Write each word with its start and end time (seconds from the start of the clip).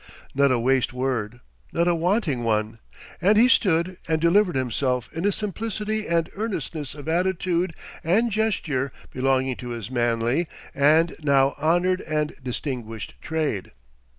Not 0.33 0.49
a 0.51 0.57
waste 0.57 0.93
word, 0.93 1.41
nor 1.71 1.87
a 1.87 1.93
wanting 1.93 2.43
one. 2.43 2.79
And 3.21 3.37
he 3.37 3.47
stood 3.47 3.97
and 4.07 4.19
delivered 4.19 4.55
himself 4.55 5.13
in 5.13 5.27
a 5.27 5.31
simplicity 5.31 6.07
and 6.07 6.27
earnestness 6.35 6.95
of 6.95 7.07
attitude 7.07 7.75
and 8.03 8.31
gesture 8.31 8.91
belonging 9.11 9.57
to 9.57 9.69
his 9.69 9.91
manly 9.91 10.47
and 10.73 11.15
now 11.21 11.53
honored 11.59 12.01
and 12.01 12.33
distinguished 12.43 13.13
trade. 13.21 13.73